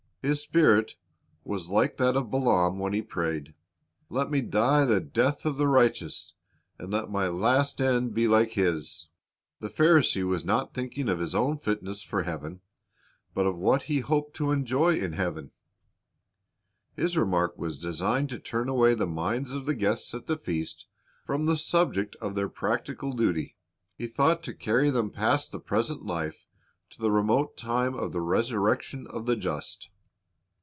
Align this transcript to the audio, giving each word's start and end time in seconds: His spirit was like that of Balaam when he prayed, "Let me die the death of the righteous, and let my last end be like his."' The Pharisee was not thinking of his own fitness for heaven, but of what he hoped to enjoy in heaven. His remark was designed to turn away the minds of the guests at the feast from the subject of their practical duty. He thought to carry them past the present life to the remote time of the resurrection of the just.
His 0.23 0.39
spirit 0.39 0.97
was 1.43 1.67
like 1.69 1.97
that 1.97 2.15
of 2.15 2.29
Balaam 2.29 2.77
when 2.77 2.93
he 2.93 3.01
prayed, 3.01 3.55
"Let 4.07 4.29
me 4.29 4.41
die 4.41 4.85
the 4.85 4.99
death 4.99 5.47
of 5.47 5.57
the 5.57 5.65
righteous, 5.67 6.33
and 6.77 6.91
let 6.91 7.09
my 7.09 7.27
last 7.27 7.81
end 7.81 8.13
be 8.13 8.27
like 8.27 8.51
his."' 8.51 9.07
The 9.61 9.67
Pharisee 9.71 10.21
was 10.23 10.45
not 10.45 10.75
thinking 10.75 11.09
of 11.09 11.17
his 11.17 11.33
own 11.33 11.57
fitness 11.57 12.03
for 12.03 12.21
heaven, 12.21 12.61
but 13.33 13.47
of 13.47 13.57
what 13.57 13.81
he 13.89 14.01
hoped 14.01 14.35
to 14.35 14.51
enjoy 14.51 14.99
in 14.99 15.13
heaven. 15.13 15.49
His 16.95 17.17
remark 17.17 17.57
was 17.57 17.79
designed 17.79 18.29
to 18.29 18.37
turn 18.37 18.69
away 18.69 18.93
the 18.93 19.07
minds 19.07 19.53
of 19.53 19.65
the 19.65 19.73
guests 19.73 20.13
at 20.13 20.27
the 20.27 20.37
feast 20.37 20.85
from 21.25 21.47
the 21.47 21.57
subject 21.57 22.15
of 22.17 22.35
their 22.35 22.47
practical 22.47 23.13
duty. 23.13 23.57
He 23.95 24.05
thought 24.05 24.43
to 24.43 24.53
carry 24.53 24.91
them 24.91 25.09
past 25.09 25.51
the 25.51 25.59
present 25.59 26.03
life 26.03 26.45
to 26.91 27.01
the 27.01 27.09
remote 27.09 27.57
time 27.57 27.95
of 27.95 28.11
the 28.11 28.21
resurrection 28.21 29.07
of 29.07 29.25
the 29.25 29.35
just. 29.35 29.89